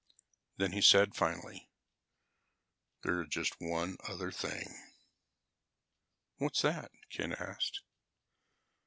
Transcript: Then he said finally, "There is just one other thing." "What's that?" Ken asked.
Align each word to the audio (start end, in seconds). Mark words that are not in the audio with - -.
Then 0.57 0.71
he 0.71 0.81
said 0.81 1.15
finally, 1.15 1.69
"There 3.03 3.21
is 3.21 3.27
just 3.29 3.53
one 3.61 3.97
other 4.09 4.31
thing." 4.31 4.91
"What's 6.37 6.63
that?" 6.63 6.89
Ken 7.11 7.33
asked. 7.33 7.81